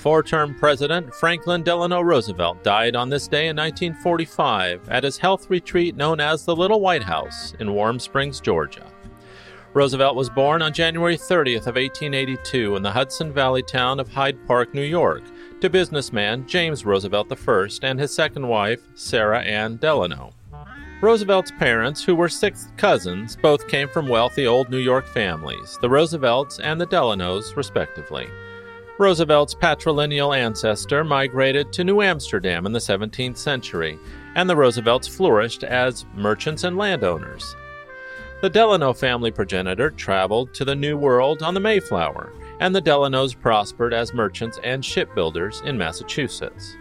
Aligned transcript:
Four 0.00 0.22
term 0.22 0.54
President 0.54 1.14
Franklin 1.14 1.62
Delano 1.62 2.00
Roosevelt 2.00 2.62
died 2.62 2.96
on 2.96 3.10
this 3.10 3.28
day 3.28 3.48
in 3.48 3.56
1945 3.56 4.88
at 4.88 5.04
his 5.04 5.18
health 5.18 5.50
retreat 5.50 5.94
known 5.94 6.20
as 6.20 6.42
the 6.42 6.56
Little 6.56 6.80
White 6.80 7.02
House 7.02 7.52
in 7.60 7.74
Warm 7.74 7.98
Springs, 7.98 8.40
Georgia. 8.40 8.86
Roosevelt 9.74 10.16
was 10.16 10.30
born 10.30 10.62
on 10.62 10.72
January 10.72 11.18
30th 11.18 11.66
of 11.66 11.76
1882 11.76 12.76
in 12.76 12.82
the 12.82 12.90
Hudson 12.90 13.30
Valley 13.30 13.62
town 13.62 14.00
of 14.00 14.08
Hyde 14.08 14.38
Park, 14.46 14.72
New 14.72 14.80
York, 14.80 15.22
to 15.60 15.68
businessman 15.68 16.46
James 16.46 16.86
Roosevelt 16.86 17.30
I 17.30 17.68
and 17.82 18.00
his 18.00 18.14
second 18.14 18.48
wife, 18.48 18.80
Sarah 18.94 19.42
Ann 19.42 19.76
Delano. 19.76 20.32
Roosevelt's 21.02 21.52
parents, 21.58 22.02
who 22.02 22.14
were 22.14 22.30
sixth 22.30 22.74
cousins, 22.78 23.36
both 23.36 23.68
came 23.68 23.88
from 23.90 24.08
wealthy 24.08 24.46
old 24.46 24.70
New 24.70 24.78
York 24.78 25.06
families, 25.06 25.78
the 25.82 25.90
Roosevelts 25.90 26.58
and 26.58 26.80
the 26.80 26.86
Delanos, 26.86 27.54
respectively. 27.54 28.30
Roosevelt's 29.00 29.54
patrilineal 29.54 30.36
ancestor 30.36 31.02
migrated 31.04 31.72
to 31.72 31.84
New 31.84 32.02
Amsterdam 32.02 32.66
in 32.66 32.72
the 32.72 32.78
17th 32.78 33.38
century, 33.38 33.98
and 34.34 34.48
the 34.48 34.54
Roosevelts 34.54 35.08
flourished 35.08 35.64
as 35.64 36.04
merchants 36.14 36.64
and 36.64 36.76
landowners. 36.76 37.56
The 38.42 38.50
Delano 38.50 38.92
family 38.92 39.30
progenitor 39.30 39.88
traveled 39.88 40.52
to 40.52 40.66
the 40.66 40.74
New 40.74 40.98
World 40.98 41.42
on 41.42 41.54
the 41.54 41.60
Mayflower, 41.60 42.34
and 42.60 42.74
the 42.74 42.82
Delanos 42.82 43.34
prospered 43.34 43.94
as 43.94 44.12
merchants 44.12 44.60
and 44.62 44.84
shipbuilders 44.84 45.62
in 45.64 45.78
Massachusetts. 45.78 46.76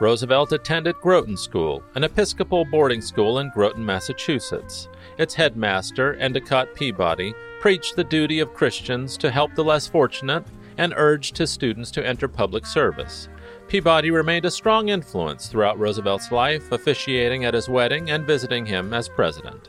Roosevelt 0.00 0.52
attended 0.52 0.96
Groton 1.02 1.36
School, 1.36 1.82
an 1.94 2.04
Episcopal 2.04 2.64
boarding 2.64 3.02
school 3.02 3.40
in 3.40 3.50
Groton, 3.50 3.84
Massachusetts. 3.84 4.88
Its 5.18 5.34
headmaster, 5.34 6.14
Endicott 6.14 6.74
Peabody, 6.74 7.34
preached 7.60 7.96
the 7.96 8.02
duty 8.02 8.40
of 8.40 8.54
Christians 8.54 9.18
to 9.18 9.30
help 9.30 9.54
the 9.54 9.62
less 9.62 9.86
fortunate 9.86 10.42
and 10.78 10.94
urged 10.96 11.38
his 11.38 11.50
students 11.50 11.90
to 11.92 12.06
enter 12.06 12.28
public 12.28 12.66
service. 12.66 13.28
Peabody 13.68 14.10
remained 14.10 14.44
a 14.44 14.50
strong 14.50 14.88
influence 14.88 15.48
throughout 15.48 15.78
Roosevelt's 15.78 16.30
life, 16.30 16.72
officiating 16.72 17.44
at 17.44 17.54
his 17.54 17.68
wedding 17.68 18.10
and 18.10 18.26
visiting 18.26 18.66
him 18.66 18.92
as 18.92 19.08
president. 19.08 19.68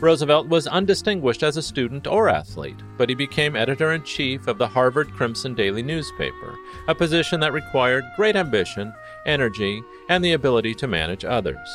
Roosevelt 0.00 0.46
was 0.46 0.68
undistinguished 0.68 1.42
as 1.42 1.56
a 1.56 1.62
student 1.62 2.06
or 2.06 2.28
athlete, 2.28 2.78
but 2.96 3.08
he 3.08 3.16
became 3.16 3.56
editor 3.56 3.92
in 3.92 4.04
chief 4.04 4.46
of 4.46 4.56
the 4.56 4.68
Harvard 4.68 5.12
Crimson 5.12 5.54
Daily 5.54 5.82
newspaper, 5.82 6.54
a 6.86 6.94
position 6.94 7.40
that 7.40 7.52
required 7.52 8.04
great 8.14 8.36
ambition, 8.36 8.94
energy, 9.26 9.82
and 10.08 10.24
the 10.24 10.34
ability 10.34 10.74
to 10.76 10.86
manage 10.86 11.24
others. 11.24 11.68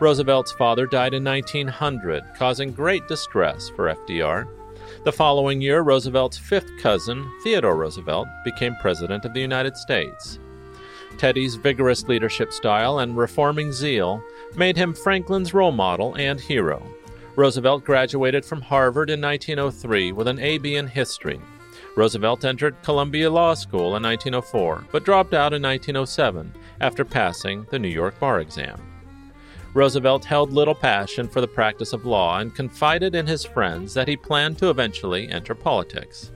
Roosevelt's 0.00 0.52
father 0.52 0.86
died 0.86 1.14
in 1.14 1.24
1900, 1.24 2.22
causing 2.36 2.72
great 2.72 3.08
distress 3.08 3.70
for 3.70 3.94
FDR. 3.94 4.46
The 5.08 5.12
following 5.12 5.62
year, 5.62 5.80
Roosevelt's 5.80 6.36
fifth 6.36 6.70
cousin, 6.82 7.32
Theodore 7.42 7.76
Roosevelt, 7.76 8.28
became 8.44 8.76
President 8.76 9.24
of 9.24 9.32
the 9.32 9.40
United 9.40 9.74
States. 9.74 10.38
Teddy's 11.16 11.54
vigorous 11.54 12.06
leadership 12.08 12.52
style 12.52 12.98
and 12.98 13.16
reforming 13.16 13.72
zeal 13.72 14.22
made 14.54 14.76
him 14.76 14.92
Franklin's 14.92 15.54
role 15.54 15.72
model 15.72 16.14
and 16.16 16.38
hero. 16.38 16.86
Roosevelt 17.36 17.84
graduated 17.84 18.44
from 18.44 18.60
Harvard 18.60 19.08
in 19.08 19.18
1903 19.22 20.12
with 20.12 20.28
an 20.28 20.40
AB 20.40 20.76
in 20.76 20.86
history. 20.86 21.40
Roosevelt 21.96 22.44
entered 22.44 22.76
Columbia 22.82 23.30
Law 23.30 23.54
School 23.54 23.96
in 23.96 24.02
1904, 24.02 24.88
but 24.92 25.06
dropped 25.06 25.32
out 25.32 25.54
in 25.54 25.62
1907 25.62 26.52
after 26.82 27.02
passing 27.02 27.66
the 27.70 27.78
New 27.78 27.88
York 27.88 28.20
bar 28.20 28.40
exam. 28.40 28.87
Roosevelt 29.78 30.24
held 30.24 30.52
little 30.52 30.74
passion 30.74 31.28
for 31.28 31.40
the 31.40 31.46
practice 31.46 31.92
of 31.92 32.04
law 32.04 32.40
and 32.40 32.52
confided 32.52 33.14
in 33.14 33.28
his 33.28 33.44
friends 33.44 33.94
that 33.94 34.08
he 34.08 34.16
planned 34.16 34.58
to 34.58 34.70
eventually 34.70 35.28
enter 35.28 35.54
politics. 35.54 36.32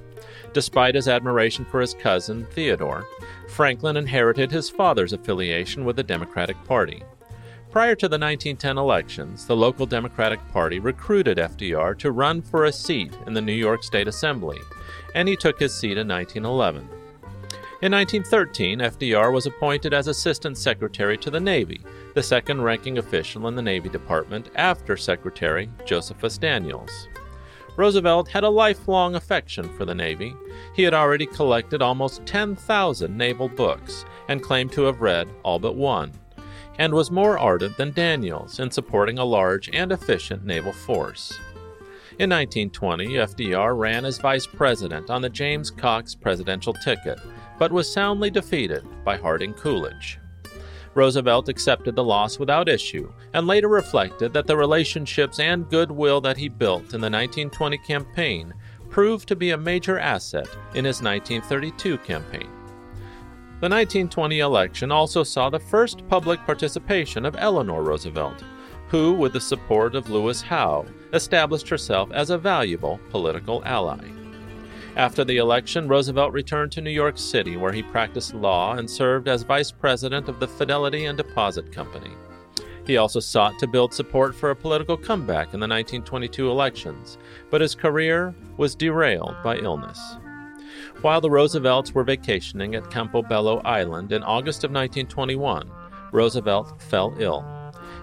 Despite 0.53 0.95
his 0.95 1.09
admiration 1.09 1.65
for 1.65 1.81
his 1.81 1.93
cousin, 1.93 2.47
Theodore, 2.53 3.05
Franklin 3.49 3.97
inherited 3.97 4.53
his 4.53 4.71
father's 4.71 5.13
affiliation 5.13 5.85
with 5.85 5.97
the 5.97 6.05
Democratic 6.05 6.57
Party. 6.67 7.03
Prior 7.73 7.97
to 7.97 8.07
the 8.07 8.17
1910 8.17 8.79
elections, 8.79 9.45
the 9.45 9.57
local 9.57 9.87
Democratic 9.87 10.39
Party 10.53 10.79
recruited 10.79 11.39
FDR 11.39 11.99
to 11.99 12.13
run 12.13 12.43
for 12.43 12.67
a 12.67 12.73
seat 12.73 13.13
in 13.27 13.35
the 13.35 13.43
New 13.43 13.51
York 13.51 13.83
State 13.83 14.07
Assembly, 14.07 14.61
and 15.17 15.27
he 15.27 15.35
took 15.35 15.59
his 15.59 15.75
seat 15.75 15.99
in 15.99 16.07
1911. 16.07 16.89
In 17.83 17.91
1913, 17.91 18.79
FDR 18.79 19.33
was 19.33 19.47
appointed 19.47 19.93
as 19.93 20.07
Assistant 20.07 20.57
Secretary 20.57 21.19
to 21.19 21.31
the 21.33 21.41
Navy, 21.41 21.81
the 22.15 22.23
second 22.23 22.63
ranking 22.63 22.99
official 22.99 23.49
in 23.49 23.57
the 23.57 23.63
Navy 23.63 23.89
Department 23.89 24.51
after 24.55 24.97
Secretary 24.97 25.69
Josephus 25.85 26.39
Daniels. 26.39 27.09
Roosevelt 27.77 28.29
had 28.29 28.45
a 28.45 28.49
lifelong 28.49 29.17
affection 29.17 29.69
for 29.77 29.85
the 29.85 29.97
Navy. 29.97 30.33
He 30.77 30.85
had 30.85 30.95
already 30.95 31.27
collected 31.27 31.83
almost 31.83 32.25
10,000 32.25 33.19
naval 33.19 33.49
books 33.49 34.05
and 34.29 34.45
claimed 34.45 34.71
to 34.75 34.83
have 34.83 35.01
read 35.01 35.29
all 35.43 35.59
but 35.59 35.75
one, 35.75 36.13
and 36.79 36.95
was 36.95 37.11
more 37.11 37.37
ardent 37.37 37.77
than 37.77 37.91
Daniels 37.91 38.61
in 38.61 38.71
supporting 38.71 39.19
a 39.19 39.25
large 39.25 39.69
and 39.73 39.91
efficient 39.91 40.45
naval 40.45 40.73
force. 40.73 41.33
In 42.21 42.31
1920, 42.31 43.15
FDR 43.15 43.77
ran 43.77 44.05
as 44.05 44.19
vice 44.19 44.47
president 44.47 45.11
on 45.11 45.21
the 45.21 45.29
James 45.29 45.69
Cox 45.69 46.15
presidential 46.15 46.75
ticket 46.75 47.19
but 47.63 47.71
was 47.71 47.89
soundly 47.89 48.29
defeated 48.29 48.83
by 49.05 49.17
Harding 49.17 49.55
Coolidge. 49.55 50.19
Roosevelt 50.95 51.49
accepted 51.49 51.95
the 51.95 52.03
loss 52.03 52.41
without 52.41 52.69
issue 52.69 53.13
and 53.35 53.47
later 53.47 53.69
reflected 53.69 54.33
that 54.33 54.49
the 54.49 54.57
relationships 54.57 55.39
and 55.39 55.71
goodwill 55.71 56.21
that 56.23 56.37
he 56.37 56.49
built 56.49 56.93
in 56.93 57.01
the 57.01 57.09
1920 57.09 57.79
campaign 57.79 58.53
proved 58.91 59.29
to 59.29 59.37
be 59.37 59.51
a 59.51 59.57
major 59.57 59.97
asset 59.97 60.49
in 60.75 60.85
his 60.85 61.03
1932 61.03 61.99
campaign. 61.99 62.51
The 63.61 63.69
1920 63.69 64.41
election 64.41 64.91
also 64.91 65.23
saw 65.23 65.49
the 65.49 65.61
first 65.61 66.05
public 66.09 66.41
participation 66.41 67.25
of 67.25 67.37
Eleanor 67.39 67.85
Roosevelt, 67.85 68.43
who, 68.89 69.13
with 69.13 69.35
the 69.35 69.41
support 69.41 69.95
of 69.95 70.11
Louis 70.11 70.43
Howe, 70.43 70.85
established 71.13 71.69
herself 71.69 72.11
as 72.11 72.31
a 72.31 72.39
valuable 72.39 72.99
political 73.11 73.65
ally. 73.65 74.01
After 74.97 75.25
the 75.25 75.39
election, 75.39 75.89
Roosevelt 75.89 76.35
returned 76.35 76.71
to 76.73 76.83
New 76.83 76.91
York 76.91 77.17
City, 77.17 77.57
where 77.57 77.73
he 77.73 77.83
practiced 77.83 78.35
law 78.35 78.75
and 78.75 78.89
served 78.89 79.27
as 79.27 79.43
vice 79.43 79.71
president 79.71 80.29
of 80.29 80.39
the 80.39 80.47
Fidelity 80.47 81.07
and 81.07 81.17
Deposit 81.17 81.73
Company. 81.73 82.11
He 82.87 82.99
also 82.99 83.19
sought 83.19 83.59
to 83.59 83.67
build 83.67 83.95
support 83.95 84.35
for 84.35 84.51
a 84.51 84.57
political 84.57 84.99
comeback 84.99 85.55
in 85.55 85.61
the 85.61 85.69
1922 85.69 86.51
elections, 86.51 87.17
but 87.51 87.63
his 87.63 87.75
career 87.75 88.35
was 88.59 88.75
derailed 88.75 89.37
by 89.43 89.57
illness. 89.57 89.99
While 91.01 91.23
the 91.23 91.31
Roosevelts 91.31 91.95
were 91.95 92.05
vacationing 92.05 92.75
at 92.75 92.91
Campobello 92.91 93.63
Island 93.65 94.13
in 94.13 94.23
August 94.23 94.63
of 94.63 94.73
1921, 94.73 95.71
Roosevelt 96.13 96.83
fell 96.83 97.15
ill. 97.19 97.45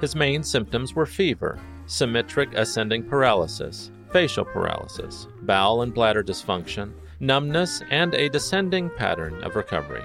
His 0.02 0.16
main 0.16 0.42
symptoms 0.42 0.96
were 0.96 1.06
fever, 1.06 1.60
symmetric 1.86 2.54
ascending 2.54 3.04
paralysis, 3.04 3.92
facial 4.12 4.46
paralysis, 4.46 5.28
bowel 5.42 5.82
and 5.82 5.94
bladder 5.94 6.24
dysfunction, 6.24 6.94
numbness, 7.20 7.82
and 7.90 8.14
a 8.14 8.30
descending 8.30 8.90
pattern 8.98 9.44
of 9.44 9.56
recovery. 9.56 10.04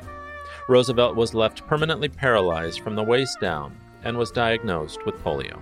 Roosevelt 0.69 1.17
was 1.17 1.35
left 1.35 1.67
permanently 1.67 2.09
paralyzed 2.09 2.81
from 2.81 2.95
the 2.95 3.03
waist 3.03 3.41
down 3.41 3.77
and 4.03 4.17
was 4.17 4.31
diagnosed 4.31 5.05
with 5.05 5.23
polio. 5.23 5.61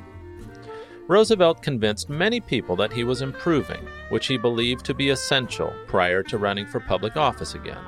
Roosevelt 1.08 1.62
convinced 1.62 2.08
many 2.08 2.40
people 2.40 2.76
that 2.76 2.92
he 2.92 3.04
was 3.04 3.22
improving, 3.22 3.86
which 4.10 4.28
he 4.28 4.36
believed 4.36 4.84
to 4.84 4.94
be 4.94 5.10
essential 5.10 5.74
prior 5.86 6.22
to 6.22 6.38
running 6.38 6.66
for 6.66 6.80
public 6.80 7.16
office 7.16 7.54
again. 7.54 7.84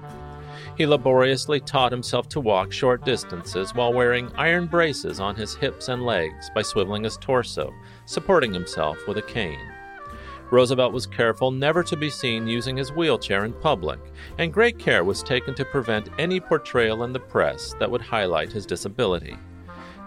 He 0.76 0.86
laboriously 0.86 1.60
taught 1.60 1.92
himself 1.92 2.28
to 2.30 2.40
walk 2.40 2.72
short 2.72 3.04
distances 3.04 3.72
while 3.74 3.92
wearing 3.92 4.32
iron 4.34 4.66
braces 4.66 5.20
on 5.20 5.36
his 5.36 5.54
hips 5.54 5.88
and 5.88 6.04
legs 6.04 6.50
by 6.52 6.62
swiveling 6.62 7.04
his 7.04 7.16
torso, 7.16 7.72
supporting 8.06 8.52
himself 8.52 8.98
with 9.06 9.18
a 9.18 9.22
cane. 9.22 9.73
Roosevelt 10.50 10.92
was 10.92 11.06
careful 11.06 11.50
never 11.50 11.82
to 11.82 11.96
be 11.96 12.10
seen 12.10 12.46
using 12.46 12.76
his 12.76 12.92
wheelchair 12.92 13.44
in 13.44 13.52
public, 13.54 13.98
and 14.38 14.52
great 14.52 14.78
care 14.78 15.04
was 15.04 15.22
taken 15.22 15.54
to 15.54 15.64
prevent 15.64 16.08
any 16.18 16.38
portrayal 16.38 17.04
in 17.04 17.12
the 17.12 17.20
press 17.20 17.74
that 17.78 17.90
would 17.90 18.02
highlight 18.02 18.52
his 18.52 18.66
disability. 18.66 19.36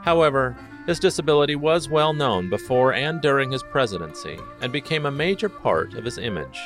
However, 0.04 0.56
his 0.86 1.00
disability 1.00 1.56
was 1.56 1.90
well 1.90 2.14
known 2.14 2.50
before 2.50 2.94
and 2.94 3.20
during 3.22 3.52
his 3.52 3.62
presidency 3.64 4.38
and 4.62 4.72
became 4.72 5.06
a 5.06 5.12
major 5.12 5.50
part 5.50 5.96
of 5.96 6.06
his 6.06 6.18
image. 6.18 6.60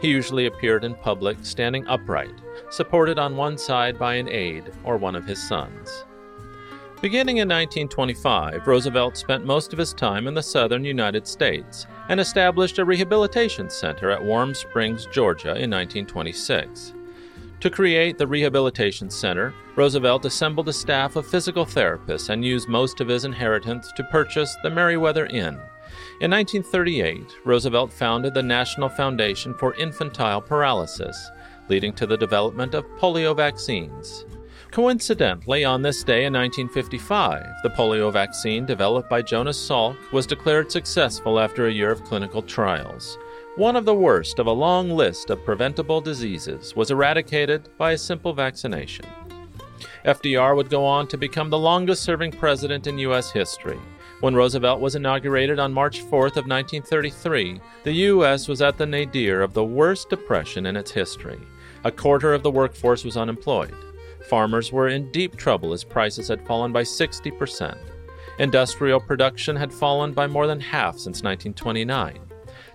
He 0.00 0.08
usually 0.08 0.46
appeared 0.46 0.84
in 0.84 0.94
public 0.94 1.36
standing 1.42 1.86
upright, 1.86 2.34
supported 2.70 3.18
on 3.18 3.36
one 3.36 3.58
side 3.58 3.98
by 3.98 4.14
an 4.14 4.28
aide 4.28 4.72
or 4.84 4.96
one 4.96 5.16
of 5.16 5.26
his 5.26 5.46
sons. 5.46 6.04
Beginning 7.00 7.36
in 7.36 7.48
1925, 7.48 8.66
Roosevelt 8.66 9.16
spent 9.16 9.46
most 9.46 9.72
of 9.72 9.78
his 9.78 9.94
time 9.94 10.26
in 10.26 10.34
the 10.34 10.42
southern 10.42 10.84
United 10.84 11.28
States 11.28 11.86
and 12.08 12.18
established 12.18 12.80
a 12.80 12.84
rehabilitation 12.84 13.70
center 13.70 14.10
at 14.10 14.24
Warm 14.24 14.52
Springs, 14.52 15.06
Georgia 15.12 15.50
in 15.50 15.70
1926. 15.70 16.94
To 17.60 17.70
create 17.70 18.18
the 18.18 18.26
Rehabilitation 18.26 19.10
Center, 19.10 19.54
Roosevelt 19.76 20.24
assembled 20.24 20.68
a 20.68 20.72
staff 20.72 21.14
of 21.14 21.24
physical 21.24 21.64
therapists 21.64 22.30
and 22.30 22.44
used 22.44 22.68
most 22.68 23.00
of 23.00 23.06
his 23.06 23.24
inheritance 23.24 23.92
to 23.92 24.02
purchase 24.10 24.56
the 24.64 24.70
Meriwether 24.70 25.26
Inn. 25.26 25.56
In 26.20 26.32
1938, 26.32 27.22
Roosevelt 27.44 27.92
founded 27.92 28.34
the 28.34 28.42
National 28.42 28.88
Foundation 28.88 29.54
for 29.54 29.74
Infantile 29.74 30.40
Paralysis, 30.40 31.30
leading 31.68 31.92
to 31.92 32.06
the 32.06 32.16
development 32.16 32.74
of 32.74 32.84
polio 32.98 33.36
vaccines. 33.36 34.24
Coincidentally, 34.70 35.64
on 35.64 35.80
this 35.80 36.04
day 36.04 36.26
in 36.26 36.32
1955, 36.34 37.62
the 37.62 37.70
polio 37.70 38.12
vaccine 38.12 38.66
developed 38.66 39.08
by 39.08 39.22
Jonas 39.22 39.58
Salk 39.58 39.96
was 40.12 40.26
declared 40.26 40.70
successful 40.70 41.40
after 41.40 41.66
a 41.66 41.72
year 41.72 41.90
of 41.90 42.04
clinical 42.04 42.42
trials. 42.42 43.18
One 43.56 43.76
of 43.76 43.86
the 43.86 43.94
worst 43.94 44.38
of 44.38 44.46
a 44.46 44.52
long 44.52 44.90
list 44.90 45.30
of 45.30 45.44
preventable 45.44 46.00
diseases 46.00 46.76
was 46.76 46.90
eradicated 46.90 47.70
by 47.78 47.92
a 47.92 47.98
simple 47.98 48.34
vaccination. 48.34 49.06
FDR 50.04 50.54
would 50.54 50.70
go 50.70 50.84
on 50.84 51.08
to 51.08 51.16
become 51.16 51.50
the 51.50 51.58
longest 51.58 52.02
serving 52.02 52.32
president 52.32 52.86
in 52.86 52.98
U.S. 52.98 53.32
history. 53.32 53.78
When 54.20 54.34
Roosevelt 54.34 54.80
was 54.80 54.96
inaugurated 54.96 55.58
on 55.58 55.72
March 55.72 56.02
4th 56.02 56.36
of 56.36 56.46
1933, 56.46 57.60
the 57.84 57.92
U.S. 57.92 58.48
was 58.48 58.60
at 58.60 58.76
the 58.76 58.86
nadir 58.86 59.40
of 59.40 59.54
the 59.54 59.64
worst 59.64 60.10
depression 60.10 60.66
in 60.66 60.76
its 60.76 60.90
history. 60.90 61.40
A 61.84 61.90
quarter 61.90 62.34
of 62.34 62.42
the 62.42 62.50
workforce 62.50 63.04
was 63.04 63.16
unemployed. 63.16 63.74
Farmers 64.28 64.72
were 64.72 64.88
in 64.88 65.10
deep 65.10 65.36
trouble 65.36 65.72
as 65.72 65.84
prices 65.84 66.28
had 66.28 66.46
fallen 66.46 66.70
by 66.70 66.82
60%. 66.82 67.76
Industrial 68.38 69.00
production 69.00 69.56
had 69.56 69.72
fallen 69.72 70.12
by 70.12 70.26
more 70.26 70.46
than 70.46 70.60
half 70.60 70.94
since 70.94 71.22
1929. 71.22 72.18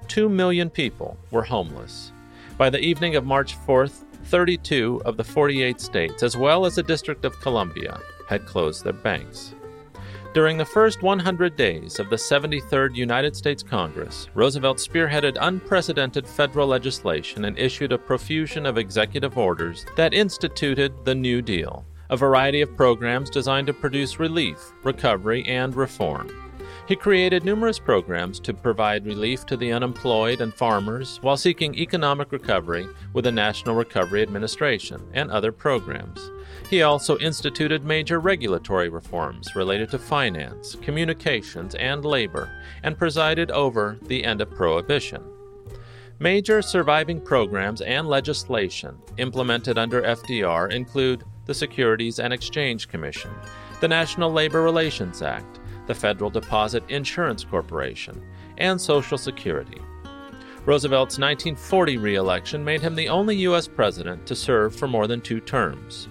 Two 0.07 0.27
million 0.27 0.69
people 0.69 1.17
were 1.31 1.43
homeless. 1.43 2.11
By 2.57 2.69
the 2.69 2.79
evening 2.79 3.15
of 3.15 3.25
March 3.25 3.57
4th, 3.67 4.03
32 4.25 5.01
of 5.05 5.15
the 5.15 5.23
48 5.23 5.79
states, 5.79 6.23
as 6.23 6.35
well 6.35 6.65
as 6.65 6.75
the 6.75 6.83
District 6.83 7.23
of 7.23 7.39
Columbia, 7.39 7.99
had 8.27 8.45
closed 8.45 8.83
their 8.83 8.93
banks. 8.93 9.53
During 10.33 10.57
the 10.57 10.65
first 10.65 11.03
100 11.03 11.55
days 11.55 11.99
of 11.99 12.09
the 12.09 12.15
73rd 12.15 12.95
United 12.95 13.35
States 13.35 13.61
Congress, 13.61 14.29
Roosevelt 14.33 14.79
spearheaded 14.79 15.37
unprecedented 15.39 16.27
federal 16.27 16.65
legislation 16.65 17.45
and 17.45 17.55
issued 17.59 17.91
a 17.91 17.99
profusion 17.99 18.65
of 18.65 18.79
executive 18.79 19.37
orders 19.37 19.85
that 19.95 20.15
instituted 20.15 21.05
the 21.05 21.13
New 21.13 21.43
Deal, 21.43 21.85
a 22.09 22.17
variety 22.17 22.61
of 22.61 22.75
programs 22.75 23.29
designed 23.29 23.67
to 23.67 23.73
produce 23.73 24.19
relief, 24.19 24.57
recovery, 24.83 25.45
and 25.45 25.75
reform. 25.75 26.42
He 26.85 26.97
created 26.97 27.45
numerous 27.45 27.79
programs 27.79 28.41
to 28.41 28.53
provide 28.53 29.05
relief 29.05 29.45
to 29.45 29.55
the 29.55 29.71
unemployed 29.71 30.41
and 30.41 30.53
farmers 30.53 31.17
while 31.21 31.37
seeking 31.37 31.73
economic 31.75 32.33
recovery 32.33 32.87
with 33.13 33.23
the 33.23 33.31
National 33.31 33.75
Recovery 33.75 34.21
Administration 34.21 35.01
and 35.13 35.31
other 35.31 35.53
programs. 35.53 36.29
He 36.69 36.81
also 36.81 37.17
instituted 37.19 37.85
major 37.85 38.19
regulatory 38.19 38.89
reforms 38.89 39.55
related 39.55 39.91
to 39.91 39.99
finance, 39.99 40.75
communications, 40.81 41.73
and 41.75 42.03
labor, 42.03 42.51
and 42.83 42.97
presided 42.97 43.49
over 43.51 43.97
the 44.01 44.25
end 44.25 44.41
of 44.41 44.51
Prohibition. 44.51 45.23
Major 46.19 46.61
surviving 46.61 47.21
programs 47.21 47.81
and 47.81 48.07
legislation 48.07 48.97
implemented 49.17 49.77
under 49.77 50.01
FDR 50.01 50.71
include 50.73 51.23
the 51.45 51.53
Securities 51.53 52.19
and 52.19 52.33
Exchange 52.33 52.89
Commission, 52.89 53.31
the 53.79 53.87
National 53.87 54.31
Labor 54.31 54.61
Relations 54.61 55.21
Act, 55.21 55.59
the 55.87 55.95
Federal 55.95 56.29
Deposit 56.29 56.83
Insurance 56.89 57.43
Corporation, 57.43 58.21
and 58.57 58.79
Social 58.79 59.17
Security. 59.17 59.81
Roosevelt's 60.65 61.19
1940 61.19 61.97
reelection 61.97 62.63
made 62.63 62.81
him 62.81 62.95
the 62.95 63.09
only 63.09 63.35
U.S. 63.37 63.67
president 63.67 64.25
to 64.25 64.35
serve 64.35 64.73
for 64.73 64.87
more 64.87 65.07
than 65.07 65.19
two 65.19 65.41
terms. 65.41 66.07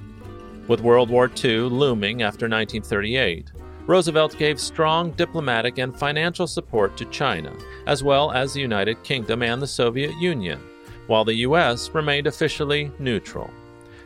With 0.68 0.80
World 0.80 1.08
War 1.08 1.30
II 1.42 1.60
looming 1.70 2.22
after 2.22 2.48
1938, 2.48 3.50
Roosevelt 3.86 4.38
gave 4.38 4.60
strong 4.60 5.10
diplomatic 5.12 5.78
and 5.78 5.98
financial 5.98 6.46
support 6.46 6.96
to 6.96 7.04
China, 7.06 7.52
as 7.86 8.04
well 8.04 8.30
as 8.30 8.52
the 8.52 8.60
United 8.60 9.02
Kingdom 9.02 9.42
and 9.42 9.60
the 9.60 9.66
Soviet 9.66 10.14
Union, 10.20 10.60
while 11.08 11.24
the 11.24 11.34
U.S. 11.34 11.90
remained 11.90 12.26
officially 12.26 12.92
neutral. 12.98 13.50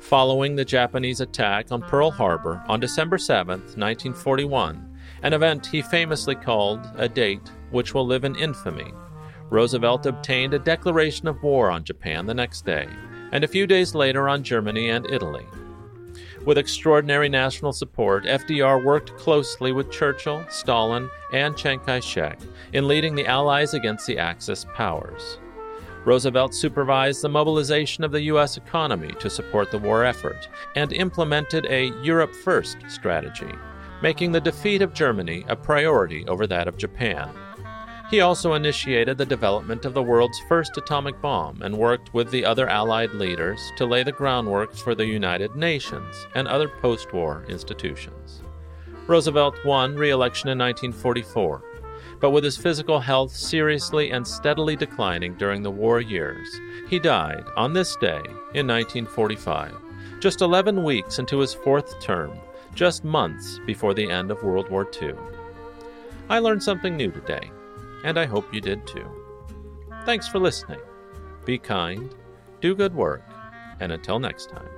Following 0.00 0.54
the 0.54 0.64
Japanese 0.64 1.20
attack 1.20 1.72
on 1.72 1.82
Pearl 1.82 2.10
Harbor 2.10 2.62
on 2.68 2.80
December 2.80 3.18
7, 3.18 3.58
1941, 3.58 4.95
an 5.26 5.32
event 5.32 5.66
he 5.66 5.82
famously 5.82 6.36
called 6.36 6.88
a 6.94 7.08
date 7.08 7.50
which 7.72 7.92
will 7.92 8.06
live 8.06 8.22
in 8.22 8.36
infamy, 8.36 8.92
Roosevelt 9.50 10.06
obtained 10.06 10.54
a 10.54 10.58
declaration 10.60 11.26
of 11.26 11.42
war 11.42 11.68
on 11.68 11.82
Japan 11.82 12.26
the 12.26 12.34
next 12.34 12.64
day, 12.64 12.86
and 13.32 13.42
a 13.42 13.48
few 13.48 13.66
days 13.66 13.92
later 13.92 14.28
on 14.28 14.44
Germany 14.44 14.88
and 14.88 15.04
Italy. 15.10 15.44
With 16.44 16.58
extraordinary 16.58 17.28
national 17.28 17.72
support, 17.72 18.24
FDR 18.24 18.84
worked 18.84 19.16
closely 19.16 19.72
with 19.72 19.90
Churchill, 19.90 20.44
Stalin, 20.48 21.10
and 21.32 21.56
Chiang 21.56 21.80
Kai 21.80 21.98
shek 21.98 22.38
in 22.72 22.86
leading 22.86 23.16
the 23.16 23.26
Allies 23.26 23.74
against 23.74 24.06
the 24.06 24.18
Axis 24.18 24.64
powers. 24.74 25.38
Roosevelt 26.04 26.54
supervised 26.54 27.22
the 27.22 27.28
mobilization 27.28 28.04
of 28.04 28.12
the 28.12 28.22
U.S. 28.22 28.58
economy 28.58 29.10
to 29.18 29.28
support 29.28 29.72
the 29.72 29.78
war 29.78 30.04
effort 30.04 30.48
and 30.76 30.92
implemented 30.92 31.66
a 31.66 31.86
Europe 32.00 32.32
First 32.32 32.76
strategy, 32.88 33.52
making 34.06 34.30
the 34.30 34.40
defeat 34.40 34.82
of 34.82 34.94
Germany 34.94 35.44
a 35.48 35.56
priority 35.56 36.24
over 36.28 36.46
that 36.46 36.68
of 36.68 36.76
Japan. 36.76 37.28
He 38.08 38.20
also 38.20 38.54
initiated 38.54 39.18
the 39.18 39.26
development 39.26 39.84
of 39.84 39.94
the 39.94 40.02
world's 40.10 40.38
first 40.48 40.78
atomic 40.78 41.20
bomb 41.20 41.60
and 41.60 41.76
worked 41.76 42.14
with 42.14 42.30
the 42.30 42.44
other 42.44 42.68
Allied 42.68 43.10
leaders 43.14 43.72
to 43.74 43.84
lay 43.84 44.04
the 44.04 44.12
groundwork 44.12 44.76
for 44.76 44.94
the 44.94 45.04
United 45.04 45.56
Nations 45.56 46.28
and 46.36 46.46
other 46.46 46.68
post 46.68 47.12
war 47.12 47.44
institutions. 47.48 48.42
Roosevelt 49.08 49.56
won 49.64 49.96
re 49.96 50.10
election 50.10 50.50
in 50.50 50.58
1944, 50.58 51.64
but 52.20 52.30
with 52.30 52.44
his 52.44 52.56
physical 52.56 53.00
health 53.00 53.32
seriously 53.32 54.12
and 54.12 54.24
steadily 54.24 54.76
declining 54.76 55.34
during 55.34 55.64
the 55.64 55.76
war 55.82 56.00
years, 56.00 56.46
he 56.88 57.00
died 57.00 57.42
on 57.56 57.72
this 57.72 57.96
day 57.96 58.22
in 58.54 58.68
1945, 58.68 59.74
just 60.20 60.42
11 60.42 60.84
weeks 60.84 61.18
into 61.18 61.40
his 61.40 61.54
fourth 61.54 62.00
term, 62.00 62.38
just 62.76 63.04
months 63.04 63.58
before 63.64 63.94
the 63.94 64.08
end 64.08 64.30
of 64.30 64.42
World 64.42 64.68
War 64.68 64.86
II. 65.02 65.14
I 66.28 66.38
learned 66.38 66.62
something 66.62 66.94
new 66.94 67.10
today 67.10 67.50
and 68.04 68.18
I 68.18 68.26
hope 68.26 68.52
you 68.52 68.60
did 68.60 68.86
too. 68.86 69.06
Thanks 70.04 70.28
for 70.28 70.38
listening. 70.38 70.80
Be 71.46 71.56
kind, 71.58 72.14
do 72.60 72.74
good 72.74 72.94
work, 72.94 73.22
and 73.80 73.92
until 73.92 74.18
next 74.18 74.50
time. 74.50 74.68